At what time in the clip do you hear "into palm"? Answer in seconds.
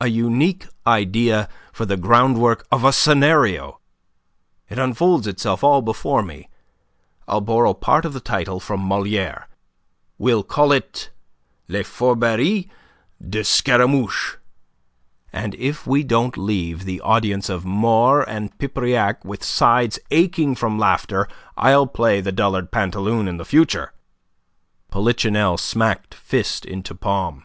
26.64-27.42